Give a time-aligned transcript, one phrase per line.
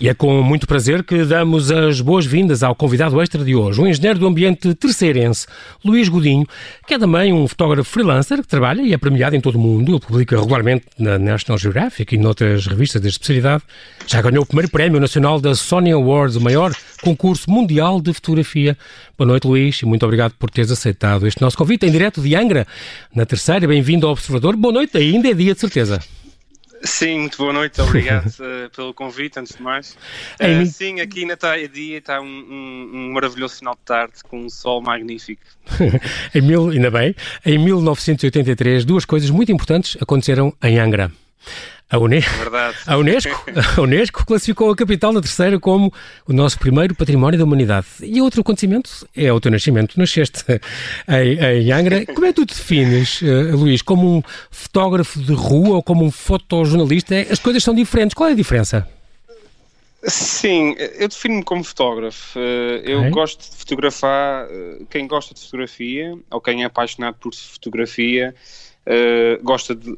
[0.00, 3.86] E é com muito prazer que damos as boas-vindas ao convidado extra de hoje, o
[3.86, 5.46] engenheiro do ambiente terceirense,
[5.84, 6.46] Luís Godinho,
[6.86, 9.92] que é também um fotógrafo freelancer que trabalha e é premiado em todo o mundo.
[9.92, 13.62] Ele publica regularmente na National Geographic e noutras revistas de especialidade.
[14.06, 16.72] Já ganhou o primeiro prémio nacional da Sony Awards, o maior
[17.02, 18.78] concurso mundial de fotografia.
[19.18, 22.34] Boa noite, Luís, e muito obrigado por teres aceitado este nosso convite em direto de
[22.34, 22.66] Angra,
[23.14, 23.68] na terceira.
[23.68, 24.56] Bem-vindo ao Observador.
[24.56, 26.00] Boa noite, ainda é dia de certeza.
[26.82, 29.96] Sim, muito boa noite, obrigado uh, pelo convite, antes de mais.
[30.40, 34.44] Uh, sim, aqui está é dia, está um, um, um, maravilhoso final de tarde com
[34.44, 35.42] um sol magnífico.
[36.34, 41.12] em mil, ainda bem, em 1983, duas coisas muito importantes aconteceram em Angra.
[41.90, 42.18] A, Une...
[42.18, 42.22] É
[42.86, 43.44] a, Unesco,
[43.76, 45.92] a Unesco classificou a capital da terceira como
[46.26, 47.86] o nosso primeiro património da humanidade.
[48.02, 49.98] E outro acontecimento é o teu nascimento.
[49.98, 50.44] Nasceste
[51.08, 52.06] em, em Angra.
[52.06, 53.82] Como é que tu te defines, uh, Luís?
[53.82, 57.26] Como um fotógrafo de rua ou como um fotojornalista?
[57.28, 58.14] As coisas são diferentes.
[58.14, 58.86] Qual é a diferença?
[60.04, 62.38] Sim, eu defino-me como fotógrafo.
[62.38, 63.10] Eh, eu okay.
[63.10, 64.46] gosto de fotografar.
[64.50, 68.34] Eh, quem gosta de fotografia ou quem é apaixonado por fotografia
[68.86, 69.94] uh, gosta de,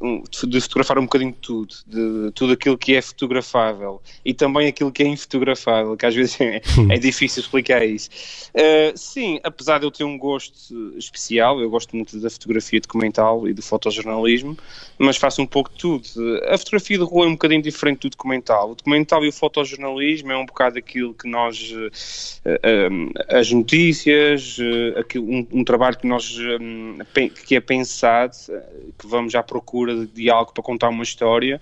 [0.47, 4.91] de, fotografar um bocadinho de tudo, de tudo aquilo que é fotografável e também aquilo
[4.91, 8.09] que é infotografável, que às vezes é, é difícil explicar isso.
[8.53, 13.47] Uh, sim, apesar de eu ter um gosto especial, eu gosto muito da fotografia documental
[13.47, 14.57] e do fotojornalismo,
[14.97, 16.03] mas faço um pouco de tudo.
[16.47, 18.71] A fotografia de rua é um bocadinho diferente do documental.
[18.71, 24.57] O documental e o fotojornalismo é um bocado aquilo que nós, uh, as notícias,
[24.97, 26.37] aquilo, um, um, trabalho que nós,
[27.45, 28.33] que é pensado
[28.97, 31.59] que vamos à procura de, algo para contar uma história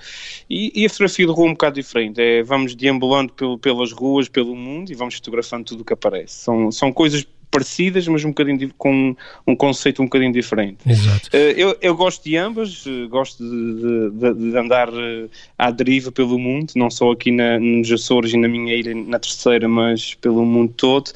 [0.49, 3.91] e, e, a fotografia de rua é um bocado diferente, é, vamos deambulando pelo, pelas
[3.91, 6.35] ruas, pelo mundo e vamos fotografando tudo o que aparece.
[6.35, 10.89] São, são coisas parecidas, mas um bocadinho com um conceito um bocadinho diferente.
[10.89, 11.29] Exato.
[11.33, 16.11] Eh, eu, eu gosto de ambas, eh, gosto de, de, de, andar eh, à deriva
[16.11, 20.15] pelo mundo, não só aqui na, nos Açores e na minha ilha, na terceira, mas
[20.15, 21.11] pelo mundo todo.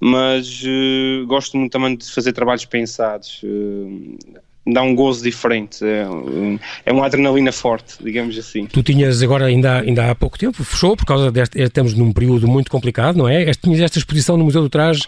[0.00, 3.40] Mas uh, gosto muito também de fazer trabalhos pensados.
[3.42, 4.18] Uh,
[4.66, 6.06] dá um gozo diferente, é,
[6.84, 8.66] é uma adrenalina forte, digamos assim.
[8.66, 12.48] Tu tinhas agora, ainda, ainda há pouco tempo, fechou por causa deste, estamos num período
[12.48, 13.50] muito complicado, não é?
[13.52, 15.02] Tinhas esta exposição no Museu do Traje,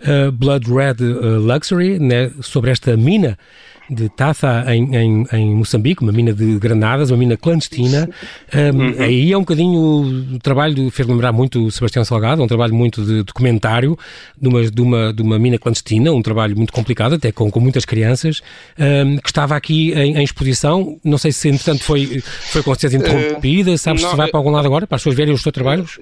[0.00, 3.38] uh, Blood Red uh, Luxury, né, sobre esta mina
[3.92, 8.08] de Taça em, em, em, Moçambique, uma mina de granadas, uma mina clandestina.
[8.54, 8.94] Um, uhum.
[8.98, 12.74] Aí é um bocadinho o trabalho, de, fez lembrar muito o Sebastião Salgado, um trabalho
[12.74, 13.98] muito de documentário
[14.40, 17.60] de uma, de uma, de uma mina clandestina, um trabalho muito complicado, até com, com
[17.60, 18.42] muitas crianças,
[18.78, 20.98] um, que estava aqui em, em, exposição.
[21.04, 23.76] Não sei se, entretanto, foi, foi com certeza interrompida.
[23.76, 25.52] Sabes uh, não, se vai para algum lado agora, para as pessoas verem os teus
[25.52, 25.98] trabalhos?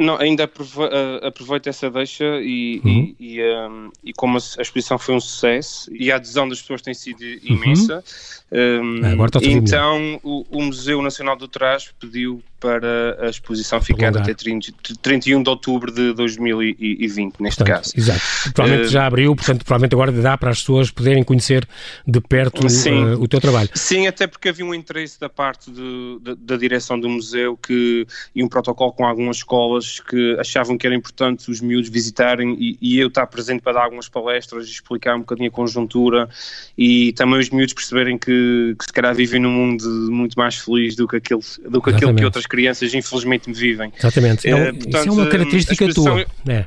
[0.00, 3.14] Não, ainda eh, aproveito essa deixa e, uhum.
[3.20, 6.80] e, e, um, e, como a exposição foi um sucesso e a adesão das pessoas
[6.80, 8.02] tem sido imensa,
[8.50, 9.02] uhum.
[9.02, 14.34] um, Agora então o, o, Museu Nacional do Trás pediu para a exposição ficar até
[14.34, 17.92] 30, 31 de outubro de 2020, neste portanto, caso.
[17.96, 18.20] Exato.
[18.54, 21.66] Provavelmente uh, já abriu, portanto, provavelmente agora dá para as pessoas poderem conhecer
[22.06, 23.70] de perto sim, uh, o teu trabalho.
[23.74, 28.06] Sim, até porque havia um interesse da parte de, de, da direção do museu que,
[28.34, 32.78] e um protocolo com algumas escolas que achavam que era importante os miúdos visitarem e,
[32.80, 36.28] e eu estar presente para dar algumas palestras e explicar um bocadinho a conjuntura
[36.76, 40.94] e também os miúdos perceberem que, que se calhar vivem num mundo muito mais feliz
[40.94, 43.92] do que aquele, do que, aquele que outras crianças infelizmente vivem.
[43.98, 44.48] Exatamente.
[44.48, 46.26] É, portanto, isso é uma característica tua.
[46.48, 46.66] É.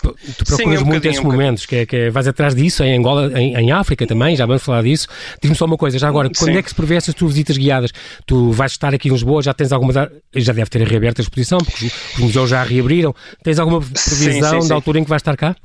[0.00, 2.54] Tu procuras Sim, é um muito esses um momentos, que é, que é, vais atrás
[2.54, 5.08] disso, em Angola, em, em África também, já vamos falar disso.
[5.42, 7.90] Diz-me só uma coisa, já agora, quando é que se prevê essas tuas visitas guiadas?
[8.24, 10.08] Tu vais estar aqui em Lisboa, já tens alguma.
[10.36, 13.12] Já deve ter reaberto a exposição, porque os museus já reabriram.
[13.42, 15.56] Tens alguma previsão sim, sim, da altura em que vais estar cá?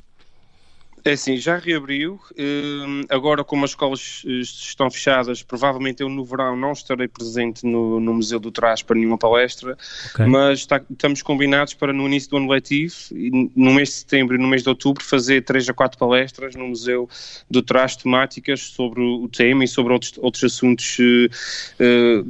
[1.06, 2.18] É assim, já reabriu.
[2.38, 7.66] Hum, agora, como as escolas eh, estão fechadas, provavelmente eu no verão não estarei presente
[7.66, 9.78] no, no Museu do Trás para nenhuma palestra,
[10.14, 10.26] okay.
[10.26, 12.96] mas está, estamos combinados para no início do ano letivo,
[13.54, 16.70] no mês de setembro e no mês de outubro, fazer três a quatro palestras no
[16.70, 17.10] Museu
[17.50, 22.24] do Trás temáticas sobre o tema e sobre outros, outros assuntos uh,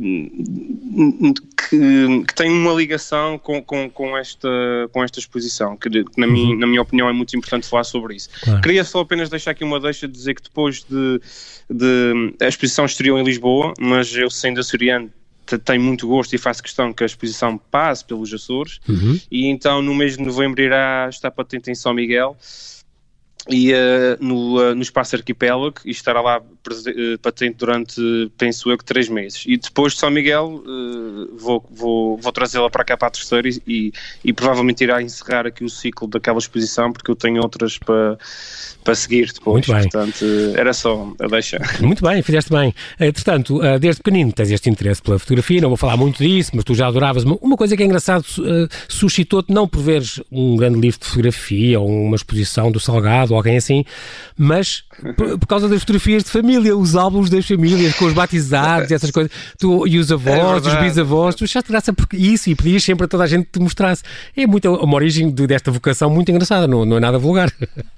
[1.69, 4.49] que, que têm uma ligação com, com, com, esta,
[4.91, 6.33] com esta exposição, que, que na, uhum.
[6.33, 8.29] minha, na minha opinião é muito importante falar sobre isso.
[8.41, 8.61] Claro.
[8.61, 11.21] Queria só apenas deixar aqui uma deixa de dizer que depois de,
[11.69, 15.11] de a exposição estreou em Lisboa, mas eu sendo açoriano
[15.65, 19.19] tenho muito gosto e faço questão que a exposição passe pelos Açores uhum.
[19.29, 22.37] e então no mês de novembro irá estar patente em São Miguel
[23.49, 23.75] e uh,
[24.21, 26.41] no, uh, no espaço arquipélago e estará lá
[27.21, 29.43] patente durante, penso eu, que três meses.
[29.47, 30.63] E depois de São Miguel
[31.37, 33.93] vou, vou, vou trazê-la para cá para a terceira e, e,
[34.23, 38.17] e, provavelmente irá encerrar aqui o ciclo daquela exposição porque eu tenho outras para,
[38.83, 39.67] para seguir depois.
[39.67, 39.89] Muito bem.
[39.89, 40.25] Portanto,
[40.55, 41.59] era só a deixa.
[41.81, 42.73] Muito bem, fizeste bem.
[42.99, 46.73] Entretanto, desde pequenino tens este interesse pela fotografia, não vou falar muito disso, mas tu
[46.73, 47.23] já adoravas.
[47.23, 48.25] Uma coisa que é engraçado,
[48.87, 53.37] suscitou-te não por veres um grande livro de fotografia ou uma exposição do Salgado ou
[53.37, 53.83] alguém assim,
[54.37, 54.83] mas
[55.15, 58.93] por, por, causa das fotografias de família, os álbuns das famílias, com os batizados e
[58.93, 62.55] essas coisas, tu, e os avós, é os bisavós, tu achaste graça por isso e
[62.55, 64.03] pedias sempre a toda a gente que te mostrasse.
[64.35, 67.51] É muito uma origem de, desta vocação muito engraçada, não, não é nada vulgar.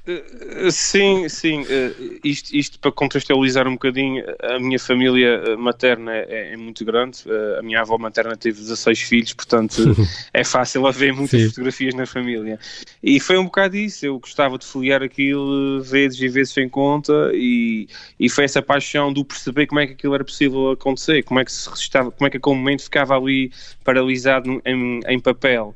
[0.07, 1.65] Eh, sim, sim.
[1.69, 1.91] Eh,
[2.23, 7.23] isto, isto para contextualizar um bocadinho, a minha família eh, materna é, é muito grande.
[7.57, 9.95] A minha avó materna teve 16 filhos, portanto
[10.33, 11.49] é fácil haver muitas sim.
[11.49, 12.59] fotografias na família.
[13.01, 14.05] E foi um bocado isso.
[14.05, 17.87] Eu gostava de folhear aquilo vezes e vezes sem conta e,
[18.19, 21.45] e foi essa paixão do perceber como é que aquilo era possível acontecer, como é
[21.45, 23.51] que se registava, como é que aquele momento ficava ali
[23.83, 25.75] paralisado em, em papel.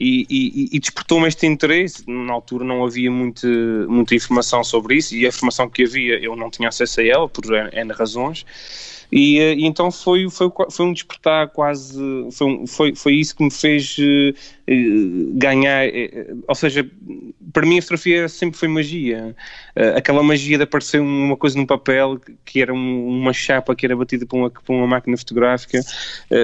[0.00, 2.04] E, e, e despertou-me este interesse.
[2.06, 3.46] Na altura não havia muito,
[3.88, 7.28] muita informação sobre isso e a informação que havia eu não tinha acesso a ela
[7.28, 8.46] por N razões.
[9.10, 11.98] E, e, então foi, foi, foi um despertar quase,
[12.30, 14.34] foi, foi, foi isso que me fez uh,
[15.32, 16.88] ganhar, uh, ou seja,
[17.52, 19.34] para mim a fotografia sempre foi magia,
[19.96, 23.96] aquela magia de aparecer uma coisa num papel que era um, uma chapa que era
[23.96, 25.80] batida por uma, por uma máquina fotográfica,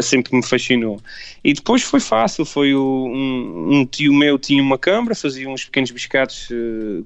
[0.02, 1.00] sempre me fascinou.
[1.42, 5.90] E depois foi fácil, foi um, um, tio meu tinha uma câmara, fazia uns pequenos
[5.90, 6.48] biscados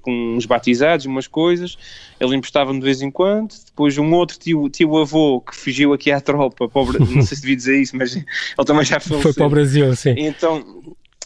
[0.02, 1.76] com uns batizados, umas coisas,
[2.20, 6.10] ele emprestava-me de vez em quando, depois um outro tio, tio avô que fugiu aqui
[6.10, 8.24] à tropa, pobre, não sei se devia dizer isso, mas ele
[8.66, 9.22] também já faleceu.
[9.22, 10.14] Foi para o Brasil, sim.
[10.16, 10.64] Então,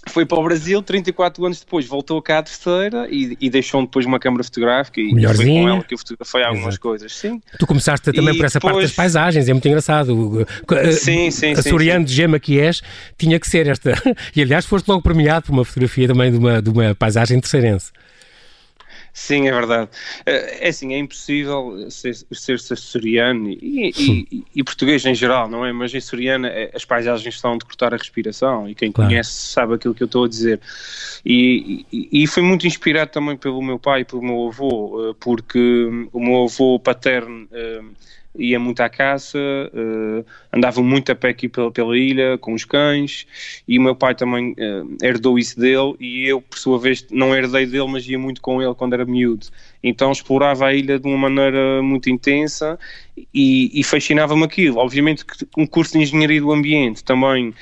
[0.09, 4.05] foi para o Brasil, 34 anos depois voltou cá à terceira e, e deixou depois
[4.05, 6.81] uma câmara fotográfica e foi com ela que eu fotografei algumas Exato.
[6.81, 7.41] coisas, sim.
[7.59, 8.75] Tu começaste também e por essa depois...
[8.75, 10.47] parte das paisagens, é muito engraçado.
[10.93, 12.83] Sim, sim, A Soriano de gema que és,
[13.17, 13.93] tinha que ser esta.
[14.35, 17.93] E aliás foste logo premiado por uma fotografia também de uma, de uma paisagem terceirense.
[19.23, 19.89] Sim, é verdade.
[20.27, 25.65] Eh, é assim, é impossível ser, ser açoriano e, e, e, português em geral, não
[25.65, 25.73] é?
[25.73, 29.09] Mas em açoriano eh, as paisagens estão de cortar a respiração e quem claro.
[29.09, 30.61] conhece sabe aquilo que eu estou a dizer.
[31.25, 36.09] E, e, foi muito inspirado também pelo meu pai e pelo meu avô, eh, porque
[36.13, 37.49] o meu avô paterno
[38.39, 42.65] ia muito à caça, uh, andava muito a pé aqui pela, pela, ilha com os
[42.65, 43.27] cães
[43.69, 47.35] e o meu pai também uh, herdou isso dele e eu, por sua vez, não
[47.35, 49.47] herdei dele, mas ia muito com ele quando era miúdo.
[49.83, 52.79] Então explorava a ilha de uma maneira muito intensa
[53.17, 54.79] e, e fascinava-me aquilo.
[54.79, 57.55] Obviamente que um curso de Engenharia do Ambiente também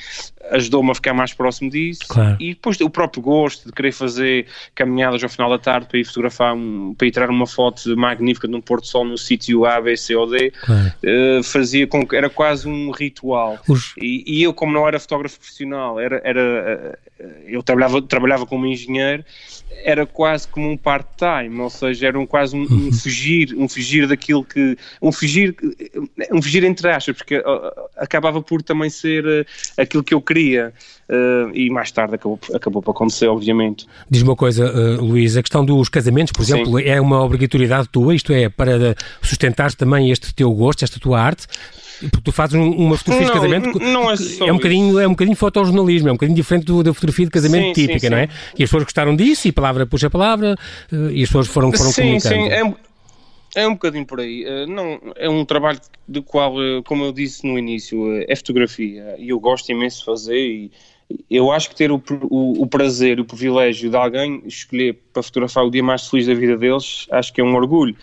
[0.51, 2.37] ajudou-me a ficar mais próximo disso claro.
[2.41, 6.05] e depois o próprio gosto de querer fazer caminhadas ao final da tarde para ir
[6.05, 9.65] fotografar, um, para ir tirar uma foto magnífica de um pôr do sol no sítio
[9.65, 10.93] A, B, C ou D, claro.
[11.05, 13.59] uh, fazia com que era quase um ritual.
[13.69, 13.95] Os...
[13.99, 18.67] E, e, eu, como não era fotógrafo profissional, era, era uh, eu trabalhava, trabalhava como
[18.67, 19.25] engenheiro,
[19.85, 22.93] era quase como um part-time, ou seja, era um, quase um, um, uhum.
[22.93, 25.50] fugir, um fugir daquilo que, um fugir,
[26.33, 27.43] um fugir entre aspas, porque
[27.97, 30.73] acabava por também ser uh, aquilo que eu queria.
[31.53, 33.85] E mais tarde acabou, acabou por acontecer, obviamente.
[34.09, 34.71] Diz uma coisa,
[35.01, 36.85] Luís, a questão dos casamentos, por exemplo, Sim.
[36.85, 41.49] é uma obrigatoriedade tua, isto é, para sustentar também este teu gosto, esta tua arte,
[42.09, 44.15] porque tu fazes uma fotografia não, de casamento não é,
[44.49, 47.31] é um bocadinho é um bocadinho fotojornalismo, é um bocadinho diferente do, da fotografia de
[47.31, 48.11] casamento sim, típica, sim, sim.
[48.11, 48.29] não é?
[48.59, 50.57] E as pessoas gostaram disso e palavra puxa palavra
[50.91, 52.35] eh, e as pessoas foram, foram sim, comunicando.
[52.35, 52.75] Sim, é,
[53.55, 54.45] é um bocadinho por aí.
[54.45, 59.17] Eh, não, é um trabalho do qual, eh, como eu disse no início, é fotografia
[59.19, 60.71] e eu gosto imenso de fazer e
[61.29, 65.65] eu acho que ter o, o, o prazer o privilégio de alguém escolher para fotografar
[65.65, 67.97] o dia mais feliz da vida deles, acho que é um orgulho.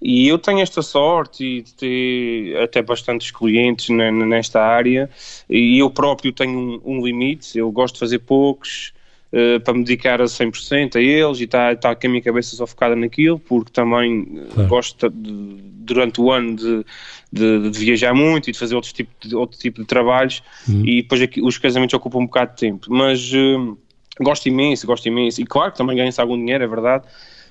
[0.00, 5.10] E eu tenho esta sorte de ter até bastantes clientes nesta área
[5.48, 8.92] e eu próprio tenho um, um limite, eu gosto de fazer poucos
[9.36, 12.56] uh, para me dedicar a 100% a eles e está tá com a minha cabeça
[12.56, 14.68] só focada naquilo, porque também eh, claro.
[14.68, 16.84] gosto de, durante o ano de,
[17.30, 20.84] de, de, viajar muito e de fazer outro tipo de, outro tipo de trabalhos uhum.
[20.84, 23.78] e depois aqui, os casamentos ocupam um bocado de tempo, mas uh,
[24.20, 27.04] gosto imenso, gosto imenso e claro que também ganha-se algum dinheiro, é verdade,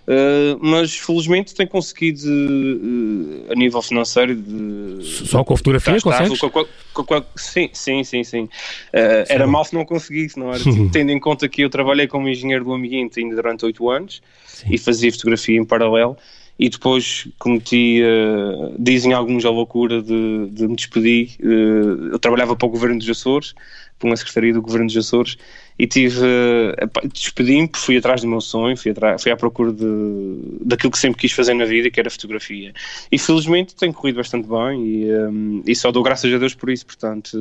[0.06, 6.40] Uh, mas felizmente tem conseguido uh, a nível financeiro de, só com a fotografia consegues?
[6.40, 6.50] Com,
[6.94, 8.44] com, com, sim, sim, sim, sim.
[8.44, 10.62] Uh, era mal se não conseguisse, não era?
[10.94, 14.68] Tendo em conta que eu trabalhei como engenheiro do ambiente ainda durante oito anos sim.
[14.70, 16.16] e fazia fotografia em paralelo
[16.58, 18.02] e depois cometi,
[18.80, 21.36] dizem alguns a loucura de, de me despedir.
[21.42, 23.54] eu trabalhava para o governo dos Açores,
[24.00, 25.38] para uma secretaria do governo dos Açores
[25.78, 26.26] e tive,
[27.14, 31.20] despedi-me, fui atrás do meu sonho, fui, atrás, fui à procura de, daquilo que sempre
[31.20, 32.74] quis fazer na vida, que era fotografia.
[33.12, 36.70] E felizmente tem corrido bastante bem e, um, e só dou graças a Deus por
[36.70, 37.38] isso, portanto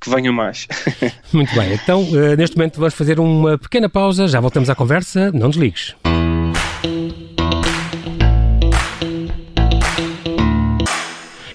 [0.00, 0.66] que venha mais.
[1.32, 2.04] Muito bem, então
[2.36, 5.94] neste momento vamos fazer uma pequena pausa, já voltamos à conversa, não desligues.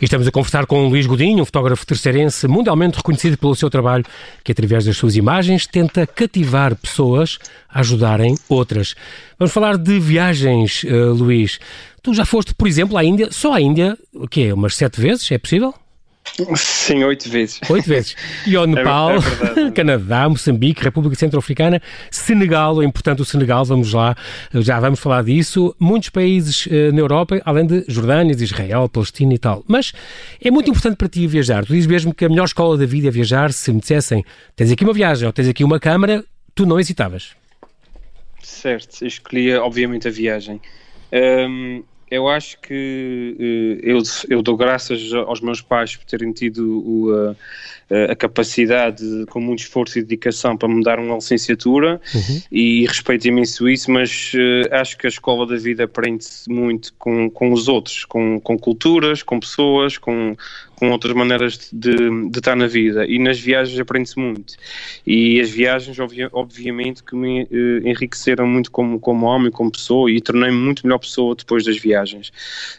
[0.02, 4.06] E estamos a conversar com Luís Godinho, um fotógrafo terceirense mundialmente reconhecido pelo seu trabalho,
[4.46, 7.38] que através das suas imagens tenta cativar pessoas
[7.68, 8.96] a ajudarem outras.
[9.38, 11.60] Vamos falar de viagens, uh, Luís.
[12.02, 14.54] Tu já foste, por exemplo, à Índia, só à Índia, o quê?
[14.54, 15.30] Umas sete vezes?
[15.34, 15.74] É possível?
[16.56, 17.60] Sim, oito vezes.
[17.70, 18.16] Oito vezes.
[18.48, 23.66] E ao é Nepal, é, é Canadá, Moçambique, República Centro-Africana, Senegal, é importante o Senegal,
[23.66, 24.16] vamos lá,
[24.54, 25.76] já vamos falar disso.
[25.80, 29.64] Muitos países uh, na Europa, além de Jordânia, Israel, Palestina e tal.
[29.68, 29.92] Mas
[30.42, 31.66] é muito importante para ti viajar.
[31.66, 33.52] Tu dizes mesmo que a melhor escola da vida é viajar.
[33.52, 34.24] Se me dissessem,
[34.56, 36.24] tens aqui uma viagem ou tens aqui uma câmara,
[36.56, 37.36] tu não hesitavas.
[38.42, 40.62] Certo, escolhia obviamente a viagem.
[41.12, 46.80] Um, eu acho que uh, eu, eu dou graças aos meus pais por terem tido
[46.80, 47.36] o, uh,
[48.12, 52.42] a capacidade, com muito esforço e dedicação, para me dar uma licenciatura uhum.
[52.52, 57.30] e respeito imenso isso, mas uh, acho que a escola da vida aprende-se muito com,
[57.30, 60.36] com os outros, com, com culturas, com pessoas, com,
[60.80, 61.94] com outras maneiras de,
[62.30, 64.56] de estar na vida e nas viagens aprende-se muito
[65.06, 65.98] e as viagens
[66.32, 71.00] obviamente que me uh, enriqueceram muito como, como homem, como pessoa e tornei-me muito melhor
[71.00, 72.32] pessoa depois das viagens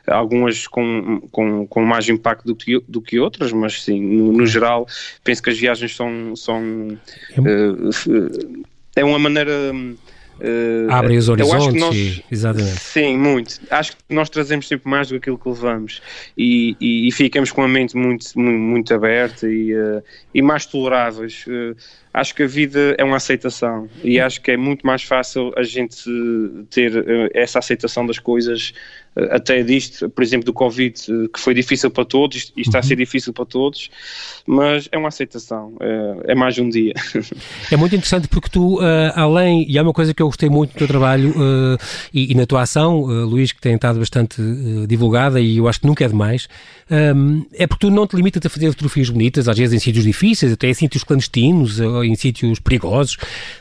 [0.07, 4.47] algumas com, com, com mais impacto do que, do que outras, mas sim, no, no
[4.47, 4.87] geral
[5.23, 6.99] penso que as viagens são, são
[7.38, 7.90] uh,
[8.97, 9.73] é uma maneira
[10.40, 12.80] Uh, Abrem os horizontes, nós, exatamente.
[12.80, 13.61] Sim, muito.
[13.71, 16.00] Acho que nós trazemos sempre mais do que aquilo que levamos
[16.37, 20.02] e, e, e ficamos com a mente muito, muito, muito aberta e, uh,
[20.35, 21.45] e mais toleráveis.
[21.47, 21.76] Uh,
[22.14, 25.62] acho que a vida é uma aceitação e acho que é muito mais fácil a
[25.62, 26.11] gente
[26.71, 26.92] ter
[27.35, 28.73] essa aceitação das coisas
[29.17, 30.95] até disto, por exemplo, do Covid,
[31.33, 33.00] que foi difícil para todos e está a ser uhum.
[33.00, 33.90] difícil para todos,
[34.47, 36.95] mas é uma aceitação, é, é mais um dia.
[37.71, 40.73] É muito interessante porque tu, uh, além, e é uma coisa que eu gostei muito
[40.73, 41.79] do teu trabalho uh,
[42.12, 44.40] e, e, na tua ação, uh, Luís, que tem estado bastante
[44.87, 46.49] divulgada e eu acho que nunca é demais,
[46.90, 50.05] um, é porque tu não te limitas a fazer fotografias bonitas, às vezes em sítios
[50.05, 53.17] difíceis, até em sítios clandestinos, ou em sítios perigosos,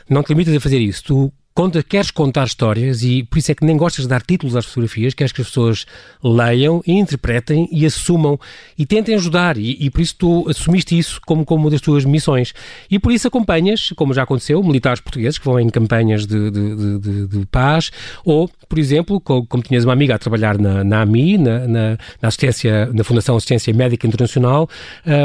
[0.08, 1.04] não te limitas a fazer isso.
[1.04, 4.56] Tu conta, queres contar histórias e por isso é que nem gostas de dar títulos
[4.56, 5.84] às fotografias, queres que as pessoas
[6.24, 8.40] leiam e interpretem e assumam
[8.78, 9.58] e tentem ajudar.
[9.58, 12.54] E, e por isso tu assumiste isso como, como uma das tuas missões.
[12.90, 16.98] E por isso acompanhas, como já aconteceu, militares portugueses que vão em campanhas de, de,
[16.98, 17.90] de, de paz
[18.24, 21.98] ou, por exemplo, como, como, tinhas uma amiga a trabalhar na, na AMI, na, na,
[22.22, 24.66] na, assistência, na Fundação Assistência Médica Internacional,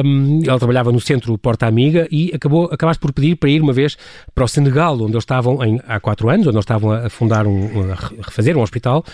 [0.06, 3.72] um, ela trabalhava no Centro Porta Amiga e acabou, acabaste por pedir para ir uma
[3.72, 3.98] vez
[4.34, 7.10] para o Senegal, onde eles estavam em, há quatro quatro anos, onde nós estavam a
[7.10, 9.06] fundar, um, a refazer um hospital,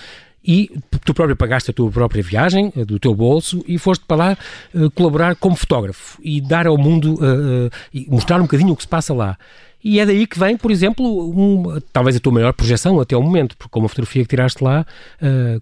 [0.43, 0.71] e
[1.05, 4.37] tu próprio pagaste a tua própria viagem, eh, do teu bolso, e foste para lá
[4.73, 8.81] uh, colaborar como fotógrafo e dar ao mundo, uh, uh, mostrar um bocadinho o que
[8.81, 9.37] se passa lá.
[9.83, 13.21] E é daí que vem, por exemplo, um, talvez a tua maior projeção até o
[13.21, 14.85] momento, porque como a fotografia que tiraste lá,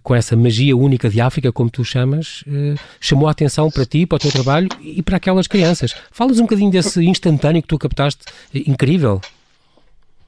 [0.02, 2.44] com essa magia única de África, como tu chamas,
[3.00, 5.94] chamou a atenção para ti, para o teu trabalho e para aquelas crianças.
[6.10, 9.22] Falas um bocadinho desse instantâneo que tu captaste, incrível.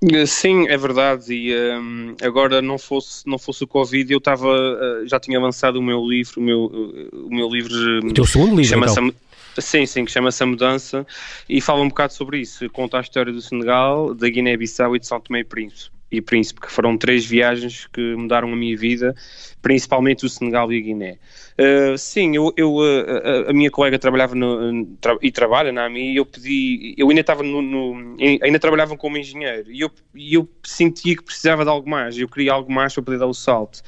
[0.03, 1.33] Eh, sim, é verdade.
[1.33, 5.39] E um, ehm, agora não fosse não fosse o Covid, eu estava uh, já tinha
[5.39, 8.01] lançado o meu livro, o meu uh, o meu livro.
[8.05, 9.13] O teu segundo livro, então.
[9.59, 11.07] Sim, sim, que chama-se A Mudança
[11.47, 12.69] e fala um bocado sobre isso.
[12.71, 16.61] Conta a história do Senegal, da Guiné-Bissau e de São Tomé e Príncipe e Príncipe,
[16.61, 19.15] que foram três viagens que mudaram a minha vida,
[19.62, 21.19] principalmente o Senegal e a Guiné.
[21.52, 26.12] Uh, sim, eu, eu uh, a minha colega trabalhava no, tra e trabalha na AMI
[26.12, 30.49] e eu pedi, eu ainda estava no, no ainda trabalhava como engenheiro e eu, eu
[30.64, 33.81] sentia que precisava de algo mais, eu queria algo mais para poder dar o salto.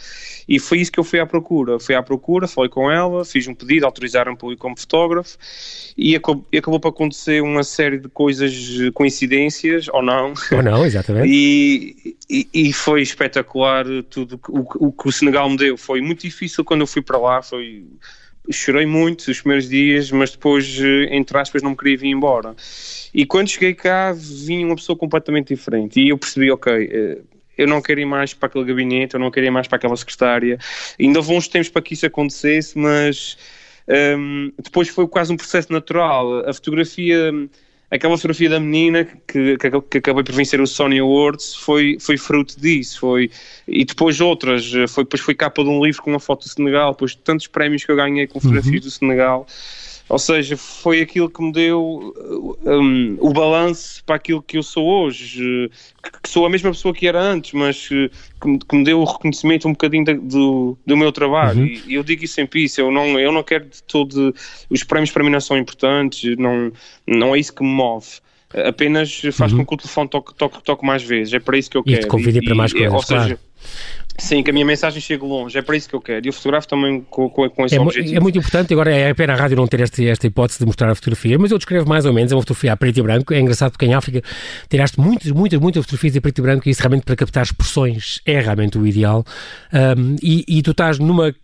[0.48, 1.78] E foi isso que eu fui à procura.
[1.80, 5.36] Fui à procura, falei com ela, fiz um pedido, autorizaram para eu ir como fotógrafo
[5.96, 8.54] e acabou, acabou por acontecer uma série de coisas,
[8.92, 10.34] coincidências ou não.
[10.52, 11.24] Ou não, exatamente.
[11.34, 16.64] E, e, e, foi espetacular tudo o, o, que o Senegal me Foi muito difícil
[16.64, 17.84] quando eu fui para lá, foi
[18.50, 22.54] chorei muito os primeiros dias, mas depois, eh, entre aspas, não me queria vir embora.
[23.12, 26.00] E quando cheguei cá, vinha uma pessoa completamente diferente.
[26.00, 27.18] E eu percebi, ok, eh,
[27.56, 29.96] eu não quero ir mais para aquele gabinete, eu não quero ir mais para aquela
[29.96, 30.58] secretária.
[31.00, 33.38] Ainda houve uns tempos para que isso acontecesse, mas
[34.18, 36.48] um, depois foi quase um processo natural.
[36.48, 37.32] A fotografia
[37.94, 42.16] aquela fotografia da menina que, que, que acabei por vencer o Sony Awards foi, foi
[42.16, 43.30] fruto disso, foi,
[43.68, 46.92] e depois outras, foi, depois foi capa de um livro com uma foto do Senegal,
[46.92, 48.80] depois tantos prémios que eu ganhei com fotografias uhum.
[48.80, 49.46] do Senegal,
[50.08, 52.14] Ou seja, foi aquilo que me deu
[52.64, 55.70] um, o balanço para aquilo que eu sou hoje,
[56.22, 58.10] que, sou a mesma pessoa que era antes, mas que,
[58.68, 61.60] que me deu o reconhecimento um bocadinho de, do, do meu trabalho.
[61.60, 61.80] Uhum.
[61.86, 64.34] E, eu digo isso em piso, eu não, eu não quero de todo.
[64.68, 66.70] Os prémios para mim não são importantes, não,
[67.06, 68.06] não é isso que me move
[68.54, 69.58] apenas faz uhum.
[69.58, 71.34] com que o telefone toque, toque, toque mais vezes.
[71.34, 72.02] É para isso que eu e quero.
[72.02, 73.38] Te convide para mais coisas, ou claro.
[74.16, 76.24] Sim, que a minha mensagem chegue longe, é para isso que eu quero.
[76.24, 78.16] E eu fotografo também com, com, com esse é, objetivo.
[78.16, 80.90] É muito importante, agora é pena a rádio não ter esta, esta hipótese de mostrar
[80.90, 83.34] a fotografia, mas eu descrevo mais ou menos, é uma fotografia a preto e branco.
[83.34, 84.22] É engraçado porque em África
[84.68, 88.20] tiraste muitas, muitas, muitas fotografias a preto e branco e isso realmente para captar expressões
[88.24, 89.24] é realmente o ideal.
[89.72, 91.34] Um, e, e tu estás numa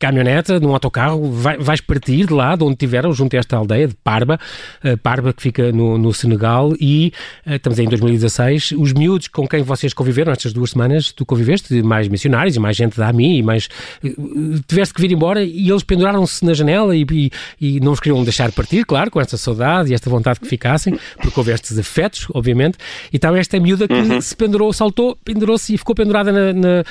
[0.00, 3.86] caminhoneta, num autocarro, vai, vais partir de lá, de onde tiveram, junto a esta aldeia
[3.86, 4.40] de Parba,
[4.82, 7.12] uh, Parba que fica no, no Senegal, e
[7.46, 8.72] uh, estamos em 2016.
[8.78, 12.76] Os miúdos com quem vocês conviveram estas duas semanas, tu conviveste, mais missionários e mais
[12.76, 13.68] gente da AMI, e mais.
[14.02, 17.30] Uh, tiveste que vir embora e eles penduraram-se na janela e, e,
[17.60, 20.98] e, não os queriam deixar partir, claro, com esta saudade e esta vontade que ficassem,
[21.20, 22.78] porque houve estes afetos, obviamente.
[23.12, 24.18] E estava esta miúda que uhum.
[24.18, 26.84] se pendurou, saltou, pendurou-se e ficou pendurada na, na,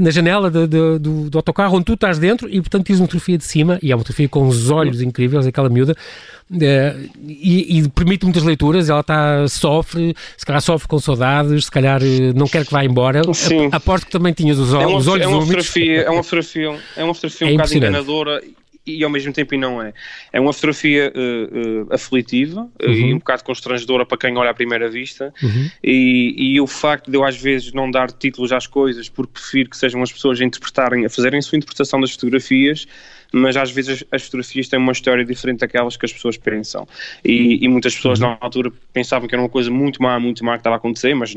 [0.00, 3.06] na janela de, de, do, do autocarro onde tu estás dentro e, portanto, tens uma
[3.06, 7.78] fotografia de cima, e é uma fotografia com os olhos incríveis, aquela miúda, uh, e,
[7.78, 12.32] e, permite muitas leituras, ela está, sofre, se calhar sofre com saudades, se calhar eh,
[12.34, 13.22] não quer que vá embora.
[13.34, 13.68] Sim.
[13.72, 15.66] Aposto que também tinhas os, é uma, os olhos é uma úmidos.
[15.66, 18.42] Fotografia, é uma fotografia, é uma fotografia é um bocado enganadora
[18.86, 19.92] e ao mesmo tempo e não é.
[20.32, 22.92] É uma fotografia uh, uh, aflitiva uhum.
[22.92, 25.70] e um bocado constrangedora para quem olha à primeira vista uhum.
[25.82, 29.70] e, e, o facto de eu às vezes não dar títulos às coisas porque prefiro
[29.70, 32.86] que sejam as pessoas a interpretarem, a fazerem a sua interpretação das fotografias
[33.32, 36.86] mas às vezes as, fotografias têm uma história diferente daquelas que as pessoas pensam.
[37.24, 40.52] E, e muitas pessoas na altura pensavam que era uma coisa muito má, muito má
[40.52, 41.34] que estava a acontecer, mas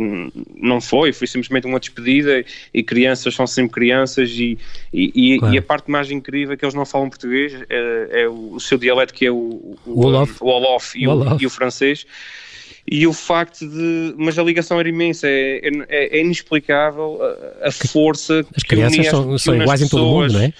[0.55, 2.43] não foi, foi simplesmente uma despedida
[2.73, 4.57] e crianças são sempre crianças e,
[4.93, 5.53] e, claro.
[5.53, 8.59] e a parte mais incrível é que eles não falam português, é, é o, o,
[8.59, 12.05] seu dialeto que é o, o, o Olof, o Olof e, o, e o francês
[12.91, 14.15] e o facto de.
[14.17, 17.19] Mas a ligação era imensa, é, é, é inexplicável
[17.61, 19.81] a, a força As crianças são, são iguais pessoas.
[19.81, 20.53] em todo o mundo, não é?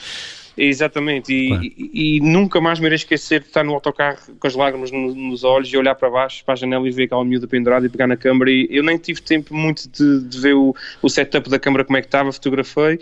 [0.61, 1.63] Exatamente, e, claro.
[1.63, 5.15] e, e, nunca mais me irei esquecer de estar no autocarro com as lágrimas no,
[5.15, 7.89] nos olhos e olhar para baixo, para a janela e ver aquela miúda pendurada e
[7.89, 8.51] pegar na câmara.
[8.51, 11.97] E eu nem tive tempo muito de, de ver o, o setup da câmara como
[11.97, 12.99] é que estava, fotografei.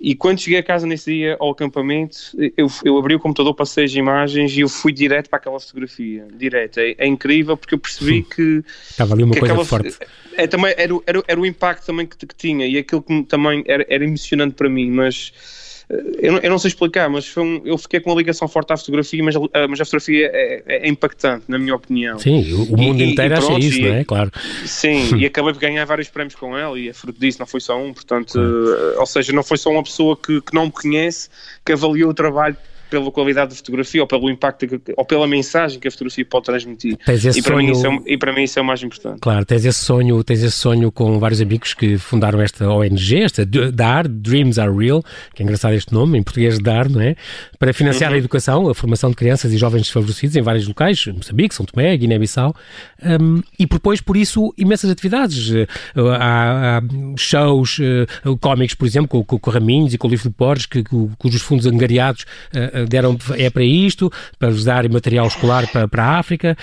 [0.00, 2.18] E quando cheguei a casa nesse dia ao acampamento,
[2.56, 6.26] eu, eu abri o computador, passei as imagens e eu fui direto para aquela fotografia.
[6.32, 6.78] Direto.
[6.78, 8.62] É, é incrível porque eu percebi que.
[8.90, 9.96] Estava ali uma coisa aquela, forte.
[10.36, 13.64] É, também, era, era, era o impacto também que, que tinha e aquilo que também
[13.66, 15.32] era, era emocionante para mim, mas
[15.90, 18.76] eu não, eu não sei explicar, mas um, eu fiquei com uma ligação forte à
[18.76, 22.18] fotografia, mas, a, mas a fotografia é, é, impactante, na minha opinião.
[22.18, 24.04] Sim, o, mundo e, inteiro e acha isso, não é?
[24.04, 24.30] Claro.
[24.66, 27.60] Sim, e acabei por ganhar vários prémios com ela, e é fruto disso, não foi
[27.60, 30.72] só um, portanto, uh, ou seja, não foi só uma pessoa que, que não me
[30.72, 31.30] conhece
[31.64, 32.56] que avaliou o trabalho
[32.88, 36.96] pela qualidade da fotografia ou pelo impacto ou pela mensagem que a fotografia pode transmitir.
[37.04, 37.66] Tens esse e, para sonho...
[37.66, 39.20] mim isso é, e para mim isso é o mais importante.
[39.20, 43.44] Claro, tens esse sonho, tens esse sonho com vários amigos que fundaram esta ONG, esta
[43.46, 45.02] DAR, Dreams Are Real,
[45.34, 47.16] que é engraçado este nome, em português DAR, não é?
[47.58, 48.16] Para financiar uhum.
[48.16, 51.96] a educação, a formação de crianças e jovens desfavorecidos em vários locais, Moçambique, São Tomé,
[51.96, 52.54] Guiné-Bissau,
[53.02, 55.50] um, e propôs por isso imensas atividades.
[55.50, 55.66] Uh,
[56.18, 56.82] há, há
[57.16, 60.66] shows, uh, cómics, por exemplo, com, com, com Raminhos e com o Livro de Borges,
[60.66, 60.82] que,
[61.18, 62.24] cujos fundos angariados
[62.54, 66.56] uh, deram, é para isto, para vos dar material escolar para, para a África.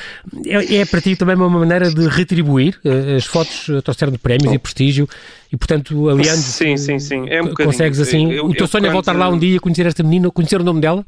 [0.46, 2.80] É, é para ti também uma maneira de retribuir.
[2.84, 5.08] Eh, as fotos trouxeram prémios e prestígio
[5.52, 7.30] e, portanto, aliando Sim, sim, sim.
[7.30, 8.32] É um consegues assim.
[8.32, 10.64] Eu, eu, o teu sonho é voltar lá um dia, conhecer esta menina, conhecer o
[10.64, 11.06] nome dela?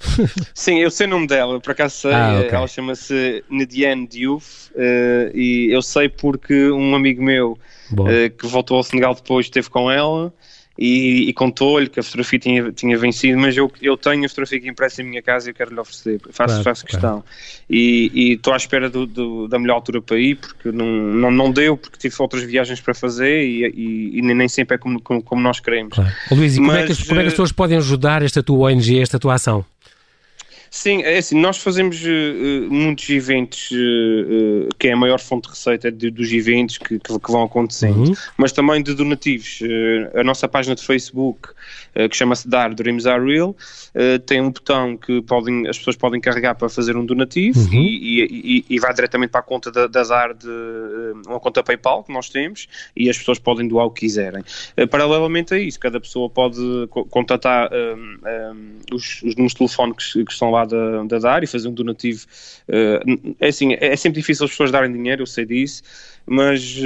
[0.54, 2.12] Sim, eu sei o nome dela, por acaso sei.
[2.14, 2.56] Ah, okay.
[2.56, 7.58] Ela chama-se Nediane Diouf uh, e eu sei porque um amigo meu
[7.92, 10.32] uh, que voltou ao Senegal depois esteve com ela
[10.80, 14.56] e, e contou-lhe que a fotografia tinha, tinha vencido, mas eu, eu tenho a fotografia
[14.56, 17.20] aqui impressa em minha casa e eu quero lhe oferecer, faço, claro, faço questão.
[17.20, 17.24] Claro.
[17.68, 21.52] E estou à espera do, do, da melhor altura para ir, porque não, não, não
[21.52, 25.22] deu, porque tive outras viagens para fazer e, e, e nem sempre é como, como,
[25.22, 25.94] como nós queremos.
[25.94, 26.10] Claro.
[26.30, 28.42] Luís, e mas, como, é que, como é que as eh, pessoas podem ajudar esta
[28.42, 29.62] tua ONG, esta tua ação?
[30.70, 35.50] Sim, é assim, nós fazemos uh, muitos eventos, uh, que é a maior fonte de
[35.50, 38.14] receita de, dos eventos que, que, que vão acontecendo, uhum.
[38.36, 39.58] mas também de donativos.
[40.14, 41.48] a nossa página de Facebook,
[42.08, 43.56] que chama-se Dar Dreams Are Real,
[44.26, 47.82] tem um botão que podem, as pessoas podem carregar para fazer um donativo uhum.
[47.82, 50.48] e, e, e, vai diretamente para a conta da, da Dar, de,
[51.26, 54.44] uma conta PayPal que nós temos, e as pessoas podem doar o que quiserem.
[54.88, 56.60] paralelamente a isso, cada pessoa pode
[57.10, 58.18] contatar um,
[58.54, 61.46] um, os, os números de telefone que, que estão lá lá da, da DAR e
[61.46, 62.26] fazer um donativo.
[62.68, 65.82] Uh, é assim, é sempre difícil as pessoas darem dinheiro, eu sei disso,
[66.32, 66.76] mas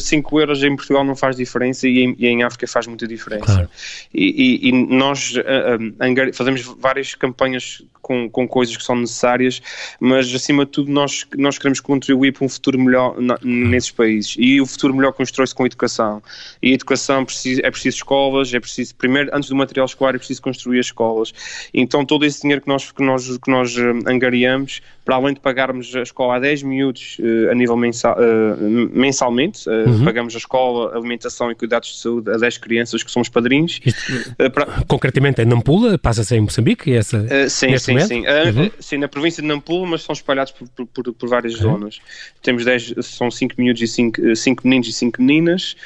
[0.00, 3.06] 5 uh, euros em Portugal não faz diferença e em, e em África faz muita
[3.06, 3.44] diferença.
[3.44, 3.68] Claro.
[4.14, 9.60] E, e, e, nós uh, fazemos várias campanhas com, com coisas que são necessárias,
[10.00, 14.36] mas acima de tudo nós, nós queremos contribuir para um futuro melhor na, nesses países.
[14.38, 16.22] E o futuro melhor constrói-se com educação.
[16.62, 20.18] E a educação precisa, é preciso escolas, é preciso, primeiro, antes do material escolar, é
[20.18, 21.34] preciso construir as escolas.
[21.74, 25.94] Então todo esse dinheiro que nós, que nós, que nós angariamos, para além de pagarmos
[25.94, 30.04] a escola a 10 minutos uh, a nível mensal, uh, mensalmente, uh, uhum.
[30.04, 33.80] pagamos a escola, alimentação e cuidados de saúde a 10 crianças que somos padrinhos.
[33.84, 34.66] Isto, para...
[34.88, 36.92] Concretamente em Nampula, passa-se em Moçambique?
[36.92, 38.20] Essa, sim, sim, sim.
[38.20, 38.70] Uhum.
[38.80, 41.72] sim, na província de Nampula, mas são espalhados por, por, por várias uhum.
[41.72, 42.00] zonas.
[42.42, 45.76] Temos 10, são 5 miúdos e 5, 5 meninos e 5 meninas,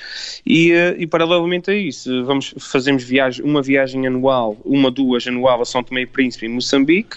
[0.47, 5.65] e, e paralelamente a isso, vamos, fazemos viagem, uma viagem anual, uma, duas anual a
[5.65, 7.17] São Tomé e Príncipe em Moçambique,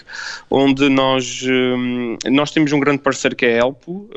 [0.50, 1.44] onde nós.
[1.44, 1.91] Um,
[2.30, 4.08] nós temos um grande parceiro que é a Elpo,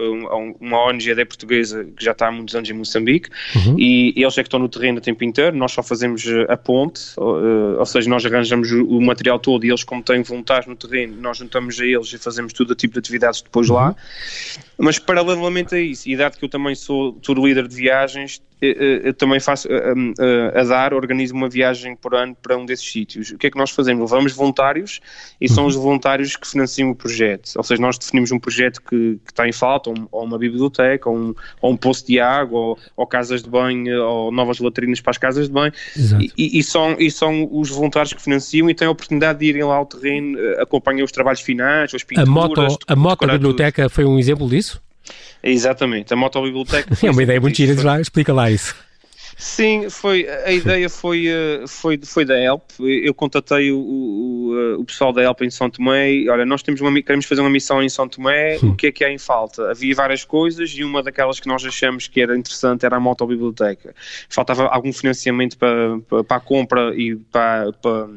[0.60, 3.76] uma ONG portuguesa que já está há muitos anos em Moçambique, uhum.
[3.80, 6.58] e eles é que estão no terreno o tempo inteiro, nós só fazemos eh, a
[6.58, 10.68] ponte, ou, eh, ou seja, nós arranjamos o material todo e eles, como têm voluntários
[10.68, 13.76] no terreno, nós juntamos a eles e fazemos todo o tipo de atividades depois uhum.
[13.76, 13.96] lá.
[14.78, 19.14] Mas paralelamente a isso, e dado que eu também sou tour líder de viagens, eu
[19.14, 23.32] também faço a, a, dar, organizo uma viagem por ano para um desses sítios.
[23.32, 24.12] O que é que nós fazemos?
[24.12, 25.00] Levamos voluntários
[25.40, 25.70] e são uhum.
[25.70, 27.52] os voluntários que financiam o projeto.
[27.56, 31.10] Ou seja, nós definimos um projeto que, que está em falta, ou, ou uma biblioteca,
[31.10, 35.02] ou um, ou um poço de água, ou, ou, casas de banho, ou novas latrinas
[35.02, 35.74] para as casas de banho.
[36.38, 39.64] E, e, são, e são os voluntários que financiam e têm a oportunidade de irem
[39.64, 42.28] lá ao terreno, eh, acompanhar os trabalhos finais, as pinturas.
[42.28, 43.92] A moto, a moto biblioteca tudo.
[43.92, 44.82] foi um exemplo disso?
[45.46, 46.98] Exatamente, a motobiblioteca.
[47.06, 48.76] É uma ideia muito gira, lá, explica lá isso.
[49.38, 52.64] Sim, foi, a ideia foi, eh, foi, foi da ELP.
[52.80, 56.26] Eu contatei o, o, eh, o, pessoal da ELP em São Tomé.
[56.30, 58.58] Olha, nós temos uma, queremos fazer uma missão em São Tomé.
[58.58, 58.70] Sim.
[58.70, 59.72] O que é que há em falta?
[59.72, 63.94] Havia várias coisas e uma daquelas que nós achamos que era interessante era a motobiblioteca.
[64.30, 68.08] Faltava algum financiamento para, para, para a compra e para, para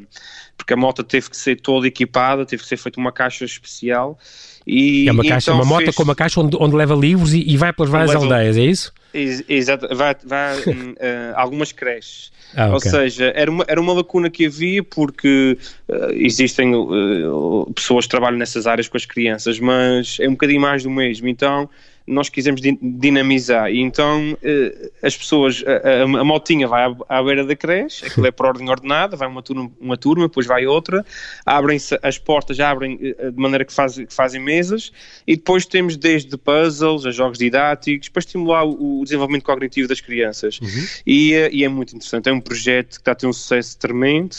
[0.55, 4.17] porque a moto teve que ser toda equipada, teve que ser feita uma caixa especial.
[4.65, 5.95] E, é uma caixa, então uma moto fez...
[5.95, 8.23] com uma caixa onde, onde leva livros e, e vai pelas várias leva...
[8.23, 8.93] aldeias, é isso?
[9.13, 10.93] Exato, vai, vai uh,
[11.35, 12.31] algumas creches.
[12.55, 12.73] Ah, okay.
[12.73, 18.09] Ou seja, era uma, era uma lacuna que havia porque uh, existem uh, pessoas que
[18.11, 21.27] trabalham nessas áreas com as crianças, mas é um bocadinho mais do mesmo.
[21.27, 21.69] Então
[22.09, 23.69] nós quisemos dinamizar.
[23.69, 28.07] E então uh, as pessoas, a, a, a, motinha vai à, à beira da creche,
[28.07, 31.05] aquilo é por ordem ordenada, vai uma turma, uma turma depois vai outra,
[31.45, 34.91] abrem-se as portas, abrem uh, de maneira que, faz, que, fazem mesas,
[35.27, 40.01] e depois temos desde puzzles a jogos didáticos para estimular o, o desenvolvimento cognitivo das
[40.01, 40.59] crianças.
[40.59, 40.87] Uhum.
[41.05, 42.27] E, uh, e, é muito interessante.
[42.27, 44.35] É um projeto que está a ter um sucesso tremendo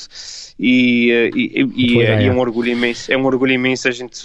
[0.59, 4.22] e, e, e é, é, um orgulho imenso, é um orgulho imenso a gente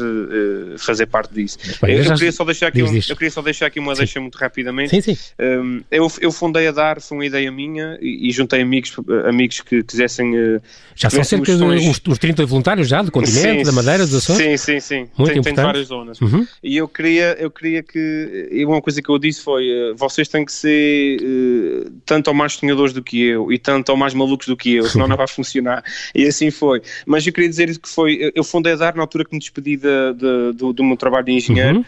[0.77, 1.57] fazer parte disso.
[1.81, 3.99] Bem, eu, eu, queria só deixar aqui um, eu queria só deixar aqui uma sim.
[3.99, 4.89] deixa muito rapidamente.
[4.89, 5.17] Sim, sim.
[5.39, 8.95] Um, eu, eu fundei a DAR, foi uma ideia minha e, e juntei amigos,
[9.27, 10.33] amigos que quisessem.
[10.35, 10.61] Uh,
[10.95, 14.15] já são cerca de uns, uns 30 voluntários já, do continente, sim, da Madeira, dos
[14.15, 14.41] Açores?
[14.41, 15.09] Sim, sim, sim.
[15.17, 16.19] Muito tem, tem várias zonas.
[16.21, 16.47] Uhum.
[16.63, 18.49] E eu queria, eu queria que.
[18.51, 22.33] E uma coisa que eu disse foi: uh, vocês têm que ser uh, tanto ou
[22.33, 25.17] mais sonhadores do que eu e tanto ou mais malucos do que eu, senão não
[25.17, 25.83] vai funcionar.
[26.13, 26.81] E assim foi.
[27.05, 28.31] Mas eu queria dizer que foi.
[28.33, 31.25] Eu fundei a DAR na altura que me despedi de, de, do, do meu trabalho
[31.25, 31.79] de engenheiro.
[31.79, 31.85] Uhum.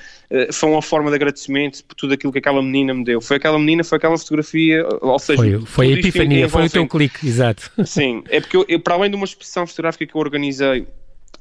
[0.52, 3.22] Foi uma forma de agradecimento por tudo aquilo que aquela menina me deu.
[3.22, 5.42] Foi aquela menina, foi aquela fotografia, ou seja...
[5.42, 7.72] Foi, foi a epifania, foi o teu clique, exato.
[7.86, 10.88] Sim, é porque eu, eu, para além de uma exposição fotográfica que eu organizei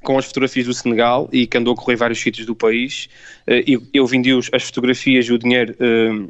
[0.02, 3.08] com as fotografias do Senegal e que andou a correr vários sítios do país,
[3.46, 6.28] eh, eu, eu vendi as fotografias e o dinheiro eh,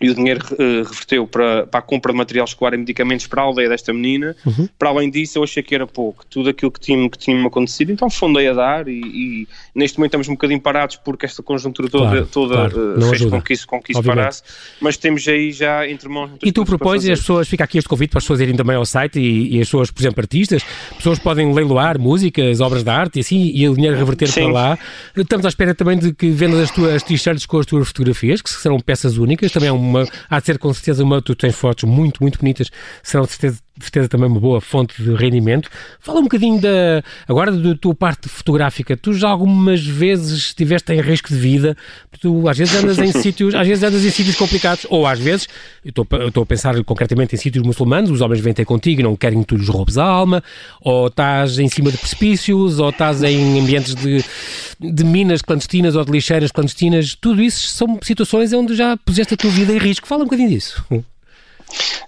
[0.00, 3.40] e o dinheiro uh, reverteu para, para a compra de material escolar e medicamentos para
[3.40, 4.36] a aldeia desta menina.
[4.44, 4.68] Uhum.
[4.78, 6.24] Para além disso, eu achei que era pouco.
[6.26, 10.10] Tudo aquilo que tinha, que tinha acontecido, então fundei a dar e, e, neste momento
[10.10, 12.98] estamos um bocadinho parados porque esta conjuntura toda, claro, toda claro.
[12.98, 14.42] Uh, fez com que isso, com que isso parasse,
[14.80, 17.88] mas temos aí já entre mãos E tu propões e as pessoas, fica aqui este
[17.88, 20.62] convite para as pessoas irem também ao site e, e, as pessoas, por exemplo, artistas,
[20.94, 24.42] pessoas podem leiloar músicas, obras de arte e assim, e o dinheiro reverter Sim.
[24.42, 24.78] para lá.
[25.16, 28.50] Estamos à espera também de que vendas as tuas t-shirts com as tuas fotografias, que
[28.50, 31.54] serão peças únicas, também é um uma, há de ser com certeza uma, tu tens
[31.54, 32.70] fotos muito, muito bonitas,
[33.02, 35.68] serão de certeza, certeza também uma boa fonte de rendimento.
[36.00, 38.96] Fala um bocadinho da, agora da tua parte fotográfica.
[38.96, 41.76] Tu já algumas vezes estiveste em risco de vida,
[42.20, 45.48] tu às vezes andas em sítios, às vezes andas em sítios complicados, ou às vezes,
[45.84, 49.00] eu estou, eu estou a pensar concretamente em sítios muçulmanos, os homens vêm ter contigo
[49.00, 50.42] e não querem que tu lhes roubes a alma,
[50.80, 54.24] ou estás em cima de precipícios, ou estás em ambientes de,
[54.80, 59.36] de minas clandestinas ou de lixeiras clandestinas, tudo isso são situações onde já puseste a
[59.36, 60.06] tua vida em risco.
[60.06, 60.84] Fala um bocadinho disso.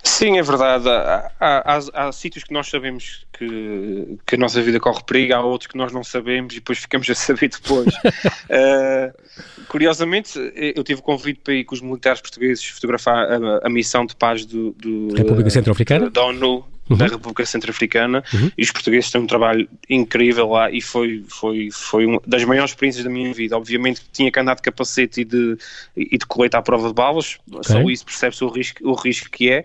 [0.02, 0.88] Sim, é verdade.
[0.88, 5.34] Há, há, há, há, sítios que nós sabemos que, que a nossa vida corre perigo,
[5.34, 7.94] há outros que nós não sabemos e depois ficamos a saber depois.
[7.94, 9.12] uh,
[9.68, 14.04] curiosamente, eu tive o convite para ir com os militares portugueses fotografar a, a missão
[14.06, 16.96] de paz do, do República Centro-Africana da ONU uhum.
[16.96, 18.50] da República Centro-Africana uhum.
[18.56, 22.72] e os portugueses têm um trabalho incrível lá e foi, foi, foi uma das maiores
[22.72, 23.56] experiências da minha vida.
[23.56, 25.56] Obviamente tinha que andar de capacete e de,
[25.96, 27.72] e de coleta à prova de balas, okay.
[27.72, 29.64] só isso percebe-se o risco, o risco que é,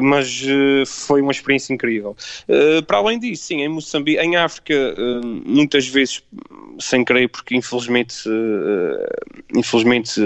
[0.00, 2.16] mas uh, foi uma experiência incrível.
[2.48, 6.22] Uh, para além disso, sim, em Moçambique, em África, uh, muitas vezes
[6.78, 8.14] sem querer, porque infelizmente,
[9.54, 10.20] infelizmente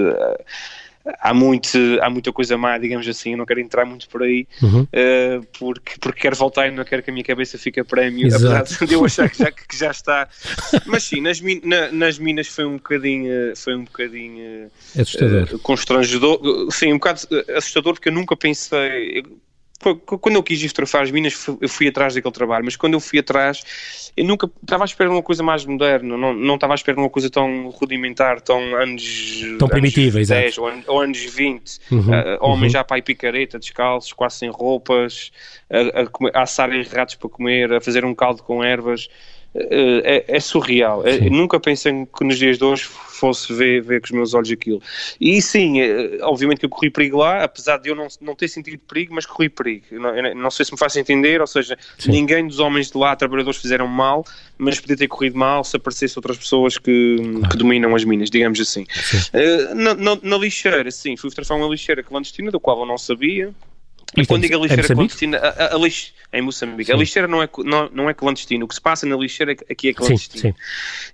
[1.19, 4.47] há, muito, há muita coisa má, digamos assim, eu não quero entrar muito por aí,
[4.61, 4.81] uhum.
[4.81, 8.27] uh, porque, porque quero voltar e não quero que a minha cabeça fique a prémio,
[8.27, 8.55] Exato.
[8.55, 10.27] apesar de eu achar que já, que já está.
[10.85, 15.49] Mas sim, nas, na, nas minas foi um bocadinho, foi um bocadinho assustador.
[15.53, 16.39] Uh, constrangedor,
[16.71, 17.21] sim, um bocado
[17.55, 19.23] assustador, porque eu nunca pensei
[20.05, 22.99] quando eu quis ir fotografar as minas, eu fui atrás daquele trabalho, mas quando eu
[22.99, 26.73] fui atrás, eu nunca estava à espera de uma coisa mais moderna, não, não estava
[26.73, 29.41] à espera de uma coisa tão rudimentar, tão anos.
[29.59, 32.69] tão primitiva, anos 10 ou, ou, anos 20, uhum, uh, homens uhum.
[32.69, 35.31] já para ir picareta, descalços, quase sem roupas,
[35.69, 39.09] a, a, comer, a assarem ratos para comer, a fazer um caldo com ervas.
[39.55, 41.07] Uh, é, é, surreal.
[41.07, 44.51] É, nunca pensei que nos dias de hoje fosse ver, ver com os meus olhos
[44.51, 44.81] aquilo.
[45.17, 48.49] E sim, é, obviamente que eu corri perigo lá, apesar de eu não, não ter
[48.49, 49.85] sentido perigo, mas corri perigo.
[49.91, 52.11] Não, não sei se me faz entender, ou seja, sim.
[52.11, 54.25] ninguém dos homens de lá, trabalhadores, fizeram mal,
[54.57, 57.49] mas podia ter corrido mal se aparecesse outras pessoas que, claro.
[57.49, 58.81] que dominam as minas, digamos assim.
[58.83, 62.97] Uh, na, na, na, lixeira, sim, fui fotografar uma lixeira clandestina, da qual eu não
[62.97, 63.53] sabia.
[64.17, 66.93] E quando digo a lixeira clandestina, a, a, a lix, em Moçambique, sim.
[66.93, 68.65] a lixeira não é, não, não é clandestina.
[68.65, 70.41] O que se passa na lixeira aqui é clandestino.
[70.41, 70.55] Sim, sim.